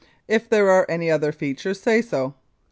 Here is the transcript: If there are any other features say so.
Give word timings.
If 0.27 0.49
there 0.49 0.71
are 0.71 0.87
any 0.89 1.11
other 1.11 1.31
features 1.31 1.79
say 1.79 2.01
so. 2.01 2.33